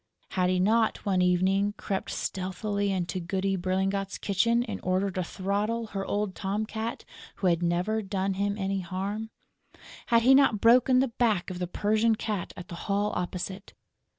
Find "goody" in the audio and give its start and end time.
3.19-3.55